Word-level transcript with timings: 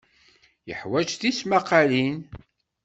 Yeḥwaj 0.69 1.07
tismaqqalin. 1.15 2.17